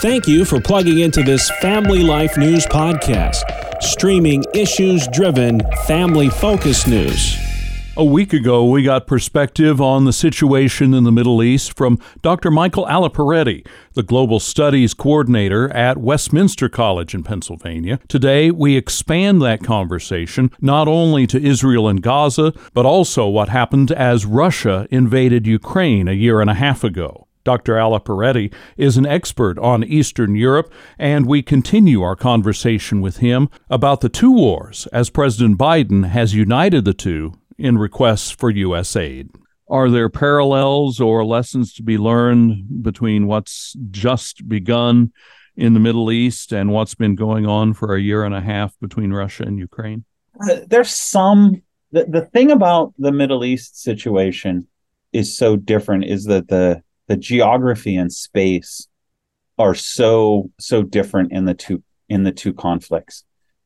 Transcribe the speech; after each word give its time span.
Thank 0.00 0.28
you 0.28 0.44
for 0.44 0.60
plugging 0.60 0.98
into 0.98 1.22
this 1.22 1.50
Family 1.62 2.02
Life 2.02 2.36
News 2.36 2.66
podcast, 2.66 3.42
streaming 3.82 4.44
issues 4.52 5.08
driven, 5.08 5.62
family 5.86 6.28
focused 6.28 6.86
news. 6.86 7.38
A 7.96 8.04
week 8.04 8.34
ago, 8.34 8.62
we 8.66 8.82
got 8.82 9.06
perspective 9.06 9.80
on 9.80 10.04
the 10.04 10.12
situation 10.12 10.92
in 10.92 11.04
the 11.04 11.10
Middle 11.10 11.42
East 11.42 11.74
from 11.74 11.98
Dr. 12.20 12.50
Michael 12.50 12.84
Aleprete, 12.84 13.66
the 13.94 14.02
Global 14.02 14.38
Studies 14.38 14.92
Coordinator 14.92 15.70
at 15.70 15.96
Westminster 15.96 16.68
College 16.68 17.14
in 17.14 17.22
Pennsylvania. 17.22 17.98
Today, 18.06 18.50
we 18.50 18.76
expand 18.76 19.40
that 19.40 19.64
conversation 19.64 20.50
not 20.60 20.88
only 20.88 21.26
to 21.26 21.42
Israel 21.42 21.88
and 21.88 22.02
Gaza, 22.02 22.52
but 22.74 22.84
also 22.84 23.26
what 23.28 23.48
happened 23.48 23.90
as 23.92 24.26
Russia 24.26 24.86
invaded 24.90 25.46
Ukraine 25.46 26.06
a 26.06 26.12
year 26.12 26.42
and 26.42 26.50
a 26.50 26.54
half 26.54 26.84
ago. 26.84 27.25
Dr. 27.46 27.74
Aleprete 27.74 28.52
is 28.76 28.96
an 28.96 29.06
expert 29.06 29.56
on 29.60 29.84
Eastern 29.84 30.34
Europe, 30.34 30.72
and 30.98 31.26
we 31.26 31.42
continue 31.42 32.02
our 32.02 32.16
conversation 32.16 33.00
with 33.00 33.18
him 33.18 33.48
about 33.70 34.00
the 34.00 34.08
two 34.08 34.32
wars 34.32 34.88
as 34.92 35.10
President 35.10 35.56
Biden 35.56 36.08
has 36.08 36.34
united 36.34 36.84
the 36.84 36.92
two 36.92 37.34
in 37.56 37.78
requests 37.78 38.32
for 38.32 38.50
U.S. 38.50 38.96
aid. 38.96 39.30
Are 39.68 39.88
there 39.88 40.08
parallels 40.08 41.00
or 41.00 41.24
lessons 41.24 41.72
to 41.74 41.84
be 41.84 41.96
learned 41.96 42.82
between 42.82 43.28
what's 43.28 43.76
just 43.92 44.48
begun 44.48 45.12
in 45.56 45.72
the 45.72 45.80
Middle 45.80 46.10
East 46.10 46.52
and 46.52 46.72
what's 46.72 46.96
been 46.96 47.14
going 47.14 47.46
on 47.46 47.74
for 47.74 47.94
a 47.94 48.00
year 48.00 48.24
and 48.24 48.34
a 48.34 48.40
half 48.40 48.76
between 48.80 49.12
Russia 49.12 49.44
and 49.44 49.56
Ukraine? 49.56 50.04
Uh, 50.50 50.56
there's 50.66 50.90
some. 50.90 51.62
The, 51.92 52.06
the 52.06 52.22
thing 52.22 52.50
about 52.50 52.92
the 52.98 53.12
Middle 53.12 53.44
East 53.44 53.80
situation 53.80 54.66
is 55.12 55.36
so 55.36 55.54
different 55.54 56.06
is 56.06 56.24
that 56.24 56.48
the 56.48 56.82
the 57.08 57.16
geography 57.16 57.96
and 57.96 58.12
space 58.12 58.88
are 59.58 59.74
so 59.74 60.50
so 60.58 60.82
different 60.82 61.32
in 61.32 61.44
the 61.44 61.54
two 61.54 61.82
in 62.08 62.24
the 62.24 62.32
two 62.32 62.52
conflicts. 62.52 63.24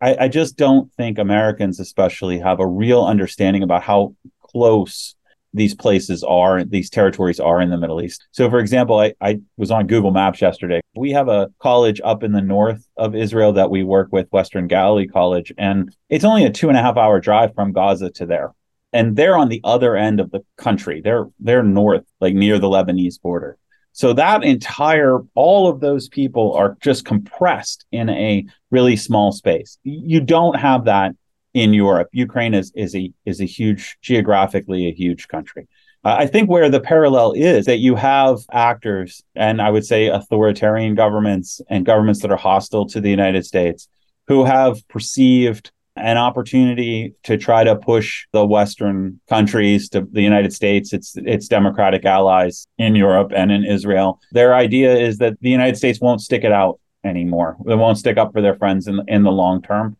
I, 0.00 0.16
I 0.24 0.28
just 0.28 0.56
don't 0.56 0.92
think 0.94 1.18
Americans, 1.18 1.78
especially, 1.80 2.38
have 2.38 2.60
a 2.60 2.66
real 2.66 3.04
understanding 3.04 3.62
about 3.62 3.82
how 3.82 4.14
close 4.42 5.14
these 5.54 5.74
places 5.74 6.24
are, 6.24 6.64
these 6.64 6.88
territories 6.88 7.38
are 7.38 7.60
in 7.60 7.68
the 7.68 7.76
Middle 7.76 8.00
East. 8.00 8.26
So, 8.32 8.48
for 8.48 8.58
example, 8.58 8.98
I, 8.98 9.12
I 9.20 9.40
was 9.58 9.70
on 9.70 9.86
Google 9.86 10.10
Maps 10.10 10.40
yesterday. 10.40 10.80
We 10.94 11.12
have 11.12 11.28
a 11.28 11.50
college 11.58 12.00
up 12.02 12.22
in 12.22 12.32
the 12.32 12.40
north 12.40 12.86
of 12.96 13.14
Israel 13.14 13.52
that 13.52 13.70
we 13.70 13.84
work 13.84 14.08
with, 14.12 14.32
Western 14.32 14.66
Galilee 14.66 15.06
College, 15.06 15.52
and 15.58 15.94
it's 16.08 16.24
only 16.24 16.44
a 16.44 16.50
two 16.50 16.68
and 16.68 16.78
a 16.78 16.82
half 16.82 16.96
hour 16.96 17.20
drive 17.20 17.54
from 17.54 17.72
Gaza 17.72 18.10
to 18.12 18.26
there 18.26 18.54
and 18.92 19.16
they're 19.16 19.36
on 19.36 19.48
the 19.48 19.60
other 19.64 19.96
end 19.96 20.20
of 20.20 20.30
the 20.30 20.44
country. 20.56 21.00
They're 21.00 21.26
they're 21.40 21.62
north, 21.62 22.04
like 22.20 22.34
near 22.34 22.58
the 22.58 22.68
Lebanese 22.68 23.20
border. 23.20 23.58
So 23.92 24.12
that 24.14 24.42
entire 24.42 25.20
all 25.34 25.68
of 25.68 25.80
those 25.80 26.08
people 26.08 26.54
are 26.54 26.76
just 26.80 27.04
compressed 27.04 27.84
in 27.92 28.08
a 28.08 28.46
really 28.70 28.96
small 28.96 29.32
space. 29.32 29.78
You 29.82 30.20
don't 30.20 30.58
have 30.58 30.86
that 30.86 31.14
in 31.54 31.74
Europe. 31.74 32.08
Ukraine 32.12 32.54
is 32.54 32.72
is 32.74 32.94
a 32.96 33.12
is 33.26 33.40
a 33.40 33.44
huge 33.44 33.98
geographically 34.00 34.88
a 34.88 34.92
huge 34.92 35.28
country. 35.28 35.68
I 36.04 36.26
think 36.26 36.50
where 36.50 36.68
the 36.68 36.80
parallel 36.80 37.32
is 37.32 37.66
that 37.66 37.78
you 37.78 37.94
have 37.94 38.38
actors 38.50 39.22
and 39.36 39.62
I 39.62 39.70
would 39.70 39.86
say 39.86 40.08
authoritarian 40.08 40.96
governments 40.96 41.60
and 41.68 41.86
governments 41.86 42.22
that 42.22 42.32
are 42.32 42.36
hostile 42.36 42.86
to 42.88 43.00
the 43.00 43.10
United 43.10 43.46
States 43.46 43.88
who 44.26 44.44
have 44.44 44.86
perceived 44.88 45.70
an 45.96 46.16
opportunity 46.16 47.14
to 47.24 47.36
try 47.36 47.64
to 47.64 47.76
push 47.76 48.26
the 48.32 48.46
Western 48.46 49.20
countries 49.28 49.88
to 49.90 50.06
the 50.10 50.22
United 50.22 50.52
States, 50.52 50.92
its 50.92 51.14
its 51.16 51.48
democratic 51.48 52.04
allies 52.04 52.66
in 52.78 52.94
Europe 52.94 53.32
and 53.34 53.52
in 53.52 53.64
Israel. 53.64 54.20
Their 54.32 54.54
idea 54.54 54.96
is 54.96 55.18
that 55.18 55.38
the 55.40 55.50
United 55.50 55.76
States 55.76 56.00
won't 56.00 56.20
stick 56.20 56.44
it 56.44 56.52
out 56.52 56.80
anymore. 57.04 57.56
They 57.66 57.74
won't 57.74 57.98
stick 57.98 58.16
up 58.16 58.32
for 58.32 58.40
their 58.40 58.56
friends 58.56 58.86
in 58.86 59.00
in 59.08 59.22
the 59.22 59.32
long 59.32 59.60
term. 59.62 59.96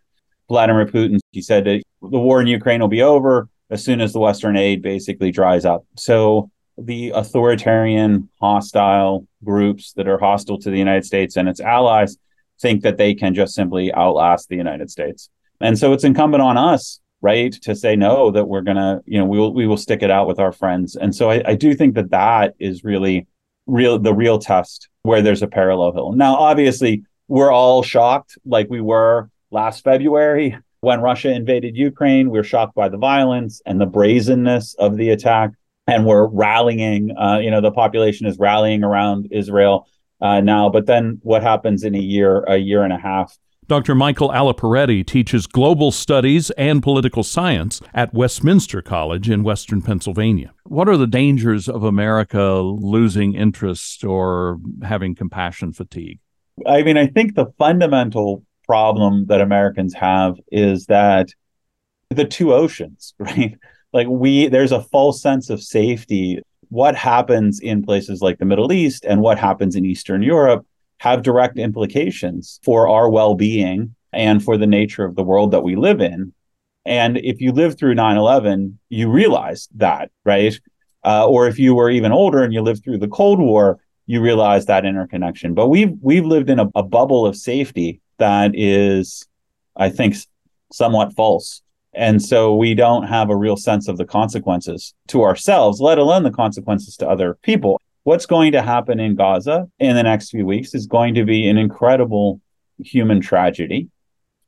Vladimir 0.48 0.86
Putin, 0.86 1.18
he 1.30 1.42
said 1.42 1.64
the 1.64 1.82
war 2.00 2.40
in 2.40 2.46
Ukraine 2.46 2.80
will 2.80 2.88
be 2.88 3.02
over 3.02 3.48
as 3.70 3.84
soon 3.84 4.00
as 4.00 4.12
the 4.12 4.18
Western 4.18 4.56
aid 4.56 4.82
basically 4.82 5.30
dries 5.30 5.64
up. 5.64 5.84
So 5.96 6.50
the 6.78 7.10
authoritarian, 7.10 8.28
hostile 8.40 9.26
groups 9.44 9.92
that 9.94 10.08
are 10.08 10.18
hostile 10.18 10.58
to 10.58 10.70
the 10.70 10.78
United 10.78 11.04
States 11.04 11.36
and 11.36 11.48
its 11.48 11.60
allies 11.60 12.16
think 12.60 12.82
that 12.82 12.96
they 12.96 13.14
can 13.14 13.34
just 13.34 13.54
simply 13.54 13.92
outlast 13.92 14.48
the 14.48 14.56
United 14.56 14.90
States. 14.90 15.30
And 15.62 15.78
so 15.78 15.92
it's 15.92 16.04
incumbent 16.04 16.42
on 16.42 16.56
us, 16.58 17.00
right, 17.20 17.52
to 17.62 17.74
say 17.74 17.96
no, 17.96 18.30
that 18.30 18.48
we're 18.48 18.62
gonna, 18.62 19.00
you 19.06 19.18
know, 19.18 19.24
we 19.24 19.38
will 19.38 19.54
we 19.54 19.66
will 19.66 19.76
stick 19.76 20.02
it 20.02 20.10
out 20.10 20.26
with 20.26 20.38
our 20.38 20.52
friends. 20.52 20.96
And 20.96 21.14
so 21.14 21.30
I, 21.30 21.42
I 21.46 21.54
do 21.54 21.74
think 21.74 21.94
that 21.94 22.10
that 22.10 22.54
is 22.58 22.84
really 22.84 23.26
real 23.66 23.98
the 23.98 24.14
real 24.14 24.38
test 24.38 24.88
where 25.02 25.22
there's 25.22 25.42
a 25.42 25.46
parallel 25.46 25.92
hill. 25.92 26.12
Now, 26.12 26.34
obviously, 26.36 27.04
we're 27.28 27.52
all 27.52 27.82
shocked, 27.82 28.36
like 28.44 28.68
we 28.68 28.80
were 28.80 29.30
last 29.50 29.84
February 29.84 30.56
when 30.80 31.00
Russia 31.00 31.30
invaded 31.30 31.76
Ukraine. 31.76 32.30
We 32.30 32.38
we're 32.38 32.44
shocked 32.44 32.74
by 32.74 32.88
the 32.88 32.98
violence 32.98 33.62
and 33.66 33.80
the 33.80 33.86
brazenness 33.86 34.74
of 34.74 34.96
the 34.96 35.10
attack, 35.10 35.50
and 35.86 36.04
we're 36.04 36.26
rallying. 36.26 37.16
Uh, 37.16 37.38
you 37.38 37.50
know, 37.50 37.60
the 37.60 37.70
population 37.70 38.26
is 38.26 38.38
rallying 38.38 38.84
around 38.84 39.28
Israel 39.30 39.88
uh, 40.20 40.40
now. 40.40 40.68
But 40.68 40.86
then, 40.86 41.20
what 41.22 41.42
happens 41.42 41.84
in 41.84 41.94
a 41.94 42.00
year, 42.00 42.42
a 42.44 42.56
year 42.56 42.82
and 42.82 42.92
a 42.92 42.98
half? 42.98 43.36
Dr. 43.68 43.94
Michael 43.94 44.30
Aleprete 44.30 45.06
teaches 45.06 45.46
global 45.46 45.92
studies 45.92 46.50
and 46.52 46.82
political 46.82 47.22
science 47.22 47.80
at 47.94 48.12
Westminster 48.12 48.82
College 48.82 49.30
in 49.30 49.44
Western 49.44 49.80
Pennsylvania. 49.80 50.52
What 50.64 50.88
are 50.88 50.96
the 50.96 51.06
dangers 51.06 51.68
of 51.68 51.84
America 51.84 52.54
losing 52.54 53.34
interest 53.34 54.04
or 54.04 54.58
having 54.82 55.14
compassion 55.14 55.72
fatigue? 55.72 56.18
I 56.66 56.82
mean, 56.82 56.96
I 56.96 57.06
think 57.06 57.34
the 57.34 57.52
fundamental 57.56 58.44
problem 58.66 59.26
that 59.26 59.40
Americans 59.40 59.94
have 59.94 60.38
is 60.50 60.86
that 60.86 61.28
the 62.10 62.24
two 62.24 62.52
oceans, 62.52 63.14
right? 63.18 63.56
Like 63.92 64.08
we 64.08 64.48
there's 64.48 64.72
a 64.72 64.82
false 64.82 65.22
sense 65.22 65.50
of 65.50 65.62
safety. 65.62 66.40
What 66.68 66.96
happens 66.96 67.60
in 67.60 67.84
places 67.84 68.22
like 68.22 68.38
the 68.38 68.44
Middle 68.44 68.72
East 68.72 69.04
and 69.04 69.20
what 69.20 69.38
happens 69.38 69.76
in 69.76 69.84
Eastern 69.84 70.22
Europe 70.22 70.66
have 71.02 71.22
direct 71.22 71.58
implications 71.58 72.60
for 72.62 72.86
our 72.86 73.10
well 73.10 73.34
being 73.34 73.92
and 74.12 74.40
for 74.40 74.56
the 74.56 74.68
nature 74.68 75.04
of 75.04 75.16
the 75.16 75.24
world 75.24 75.50
that 75.50 75.64
we 75.64 75.74
live 75.74 76.00
in. 76.00 76.32
And 76.84 77.18
if 77.18 77.40
you 77.40 77.50
lived 77.50 77.76
through 77.76 77.96
9 77.96 78.16
11, 78.16 78.78
you 78.88 79.10
realize 79.10 79.68
that, 79.74 80.12
right? 80.24 80.54
Uh, 81.04 81.26
or 81.26 81.48
if 81.48 81.58
you 81.58 81.74
were 81.74 81.90
even 81.90 82.12
older 82.12 82.44
and 82.44 82.52
you 82.52 82.62
lived 82.62 82.84
through 82.84 82.98
the 82.98 83.08
Cold 83.08 83.40
War, 83.40 83.80
you 84.06 84.20
realize 84.20 84.66
that 84.66 84.86
interconnection. 84.86 85.54
But 85.54 85.70
we've 85.70 85.92
we've 86.00 86.24
lived 86.24 86.48
in 86.48 86.60
a, 86.60 86.68
a 86.76 86.84
bubble 86.84 87.26
of 87.26 87.34
safety 87.34 88.00
that 88.18 88.52
is, 88.54 89.26
I 89.74 89.88
think, 89.88 90.14
somewhat 90.72 91.14
false. 91.14 91.62
And 91.94 92.22
so 92.22 92.54
we 92.54 92.74
don't 92.74 93.08
have 93.08 93.28
a 93.28 93.36
real 93.36 93.56
sense 93.56 93.88
of 93.88 93.98
the 93.98 94.06
consequences 94.06 94.94
to 95.08 95.24
ourselves, 95.24 95.80
let 95.80 95.98
alone 95.98 96.22
the 96.22 96.30
consequences 96.30 96.96
to 96.98 97.08
other 97.08 97.38
people 97.42 97.80
what's 98.04 98.26
going 98.26 98.52
to 98.52 98.62
happen 98.62 99.00
in 99.00 99.14
Gaza 99.14 99.68
in 99.78 99.96
the 99.96 100.02
next 100.02 100.30
few 100.30 100.44
weeks 100.44 100.74
is 100.74 100.86
going 100.86 101.14
to 101.14 101.24
be 101.24 101.48
an 101.48 101.58
incredible 101.58 102.40
human 102.78 103.20
tragedy. 103.20 103.88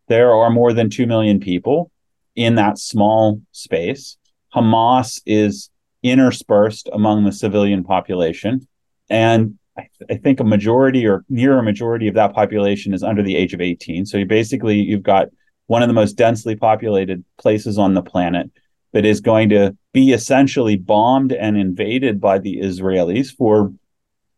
There 0.08 0.34
are 0.34 0.50
more 0.50 0.72
than 0.72 0.90
2 0.90 1.06
million 1.06 1.40
people 1.40 1.90
in 2.34 2.56
that 2.56 2.78
small 2.78 3.40
space. 3.52 4.16
Hamas 4.54 5.20
is 5.24 5.70
interspersed 6.02 6.88
among 6.92 7.24
the 7.24 7.32
civilian 7.32 7.84
population. 7.84 8.66
And 9.08 9.58
I, 9.76 9.88
th- 9.98 10.10
I, 10.10 10.22
think 10.22 10.40
a 10.40 10.44
majority 10.44 11.06
or 11.06 11.24
near 11.28 11.58
a 11.58 11.62
majority 11.62 12.08
of 12.08 12.14
that 12.14 12.34
population 12.34 12.92
is 12.92 13.02
under 13.02 13.22
the 13.22 13.36
age 13.36 13.54
of 13.54 13.60
18. 13.60 14.06
So 14.06 14.18
you 14.18 14.26
basically, 14.26 14.78
you've 14.78 15.02
got 15.02 15.28
one 15.66 15.82
of 15.82 15.88
the 15.88 15.94
most 15.94 16.12
densely 16.12 16.56
populated 16.56 17.24
places 17.38 17.78
on 17.78 17.94
the 17.94 18.02
planet 18.02 18.50
that 18.94 19.04
is 19.04 19.20
going 19.20 19.48
to 19.48 19.76
be 19.92 20.12
essentially 20.12 20.76
bombed 20.76 21.32
and 21.32 21.56
invaded 21.56 22.20
by 22.20 22.38
the 22.38 22.60
Israelis 22.60 23.34
for 23.36 23.72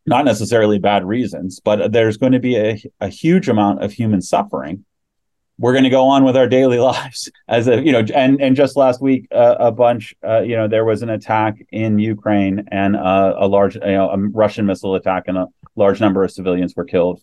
not 0.06 0.25
necessarily 0.25 0.78
bad 0.78 1.05
reasons, 1.05 1.61
but 1.61 1.93
there's 1.93 2.17
going 2.17 2.33
to 2.33 2.41
be 2.41 2.56
a, 2.56 2.82
a 3.00 3.08
huge 3.08 3.49
amount 3.50 3.85
of 3.85 3.93
human 3.93 4.23
suffering. 4.23 4.85
We're 5.58 5.73
going 5.73 5.85
to 5.85 5.91
go 5.91 6.06
on 6.06 6.25
with 6.25 6.38
our 6.38 6.49
daily 6.49 6.79
lives 6.93 7.31
as 7.49 7.69
a, 7.69 7.82
you 7.82 7.93
know, 7.93 8.03
and, 8.14 8.41
and 8.41 8.56
just 8.56 8.76
last 8.76 9.03
week, 9.03 9.29
uh, 9.31 9.56
a 9.58 9.70
bunch, 9.70 10.14
uh, 10.26 10.41
you 10.41 10.56
know, 10.56 10.69
there 10.69 10.87
was 10.87 11.02
an 11.02 11.11
attack 11.11 11.56
in 11.70 11.99
Ukraine 11.99 12.64
and 12.73 12.97
uh, 12.97 13.35
a 13.37 13.47
large, 13.47 13.75
you 13.75 13.81
know, 13.81 14.09
a 14.09 14.17
Russian 14.17 14.64
missile 14.64 14.94
attack 14.94 15.25
and 15.26 15.37
a 15.37 15.49
large 15.75 16.00
number 16.00 16.25
of 16.25 16.31
civilians 16.31 16.75
were 16.75 16.85
killed. 16.85 17.20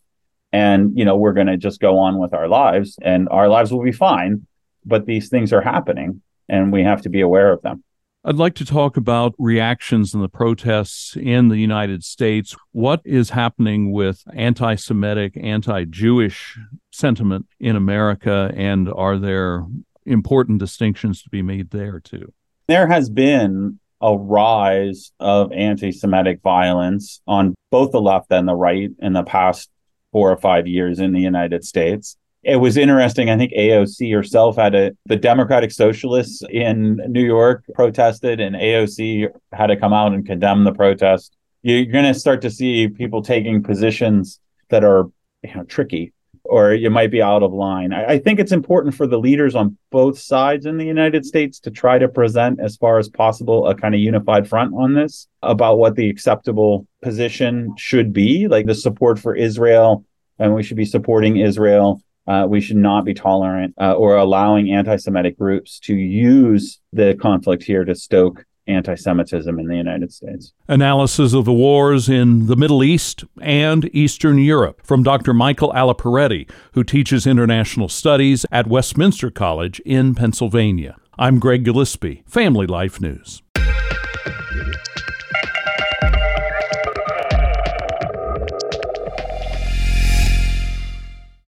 And, 0.52 0.96
you 0.96 1.04
know, 1.04 1.16
we're 1.16 1.34
going 1.34 1.48
to 1.48 1.58
just 1.58 1.80
go 1.80 1.98
on 1.98 2.20
with 2.20 2.32
our 2.36 2.48
lives 2.48 3.00
and 3.02 3.28
our 3.30 3.50
lives 3.50 3.74
will 3.74 3.84
be 3.84 3.92
fine. 3.92 4.46
But 4.86 5.08
these 5.08 5.30
things 5.30 5.52
are 5.52 5.62
happening 5.62 6.22
and 6.50 6.72
we 6.72 6.84
have 6.84 7.02
to 7.04 7.10
be 7.10 7.22
aware 7.22 7.52
of 7.52 7.62
them. 7.62 7.84
I'd 8.26 8.36
like 8.36 8.56
to 8.56 8.66
talk 8.66 8.96
about 8.96 9.36
reactions 9.38 10.14
and 10.14 10.24
the 10.24 10.30
protests 10.30 11.18
in 11.18 11.50
the 11.50 11.58
United 11.58 12.06
States. 12.06 12.56
What 12.72 13.02
is 13.04 13.32
happening 13.32 13.92
with 13.92 14.24
anti 14.34 14.76
Semitic, 14.76 15.36
anti 15.36 15.84
Jewish 15.86 16.58
sentiment 16.92 17.48
in 17.60 17.76
America? 17.76 18.50
And 18.56 18.88
are 18.88 19.18
there 19.18 19.66
important 20.06 20.60
distinctions 20.60 21.22
to 21.24 21.30
be 21.30 21.42
made 21.42 21.72
there, 21.72 22.00
too? 22.00 22.32
There 22.68 22.88
has 22.88 23.10
been 23.10 23.80
a 24.00 24.16
rise 24.16 25.12
of 25.20 25.52
anti 25.52 25.92
Semitic 25.92 26.40
violence 26.42 27.22
on 27.28 27.56
both 27.72 27.92
the 27.92 28.02
left 28.02 28.32
and 28.32 28.48
the 28.48 28.56
right 28.56 28.90
in 29.00 29.12
the 29.12 29.24
past 29.24 29.70
four 30.14 30.32
or 30.32 30.38
five 30.38 30.66
years 30.66 31.00
in 31.00 31.12
the 31.12 31.20
United 31.20 31.66
States. 31.66 32.16
It 32.44 32.58
was 32.58 32.76
interesting. 32.78 33.30
I 33.30 33.38
think 33.38 33.54
AOC 33.54 34.14
herself 34.14 34.58
had 34.58 34.76
a 34.76 34.92
the 35.06 35.16
Democratic 35.16 35.72
Socialists 35.72 36.42
in 36.50 36.98
New 37.08 37.24
York 37.24 37.64
protested, 37.74 38.40
and 38.40 38.56
AOC 38.56 39.30
had 39.54 39.68
to 39.68 39.78
come 39.78 39.94
out 39.94 40.14
and 40.14 40.26
condemn 40.26 40.64
the 40.64 40.74
protest. 40.74 41.36
You're 41.62 41.86
going 41.86 42.12
to 42.12 42.20
start 42.20 42.42
to 42.42 42.50
see 42.50 42.90
people 42.90 43.22
taking 43.22 43.64
positions 43.64 44.40
that 44.70 44.84
are 44.84 45.06
you 45.44 45.56
know, 45.56 45.64
tricky 45.64 46.12
or 46.46 46.74
you 46.74 46.90
might 46.90 47.12
be 47.12 47.22
out 47.22 47.42
of 47.42 47.54
line. 47.54 47.94
I, 47.94 48.06
I, 48.06 48.20
think 48.20 48.40
it's 48.40 48.52
important 48.52 48.96
for 48.96 49.08
the 49.08 49.18
leaders 49.18 49.56
on 49.56 49.78
both 49.92 50.20
sides 50.20 50.66
in 50.66 50.78
the 50.78 50.86
United 50.86 51.26
States 51.26 51.60
to 51.62 51.72
try 51.72 51.98
to 51.98 52.10
present, 52.10 52.60
as 52.60 52.76
far 52.76 53.00
as 53.00 53.08
possible, 53.08 53.68
a 53.68 53.76
kind 53.76 53.96
of 53.96 54.02
unified 54.02 54.48
front 54.48 54.74
on 54.74 54.94
this 54.94 55.28
about 55.42 55.78
what 55.78 55.96
the 55.96 56.10
acceptable 56.10 56.86
position 57.02 57.74
should 57.78 58.12
be, 58.12 58.48
like 58.48 58.66
the 58.66 58.76
support 58.76 59.20
for 59.20 59.36
Israel, 59.36 60.06
and 60.38 60.54
we 60.54 60.64
should 60.64 60.78
be 60.78 60.86
supporting 60.86 61.38
Israel. 61.38 62.02
Uh, 62.28 62.46
we 62.50 62.62
should 62.62 62.78
not 62.78 63.04
be 63.04 63.14
tolerant 63.14 63.74
uh, 63.80 63.94
or 63.94 64.16
allowing 64.16 64.72
anti 64.72 64.96
Semitic 64.96 65.38
groups 65.38 65.80
to 65.80 65.96
use 65.96 66.80
the 66.94 67.16
conflict 67.16 67.64
here 67.64 67.84
to 67.84 67.96
stoke 67.96 68.46
anti 68.68 68.96
Semitism 68.96 69.60
in 69.60 69.68
the 69.68 69.76
United 69.76 70.12
States. 70.12 70.54
Analysis 70.68 71.34
of 71.34 71.46
the 71.46 71.54
wars 71.54 72.08
in 72.08 72.48
the 72.48 72.56
Middle 72.56 72.84
East 72.84 73.24
and 73.42 73.90
Eastern 73.94 74.38
Europe 74.38 74.82
from 74.86 75.04
Dr. 75.04 75.34
Michael 75.34 75.74
Aleprete, 75.74 76.50
who 76.74 76.84
teaches 76.84 77.28
international 77.28 77.90
studies 77.90 78.46
at 78.52 78.68
Westminster 78.68 79.30
College 79.30 79.82
in 79.82 80.16
Pennsylvania. 80.16 80.96
I'm 81.20 81.40
Greg 81.40 81.64
Gillespie, 81.64 82.24
Family 82.26 82.66
Life 82.66 83.00
News. 83.00 83.43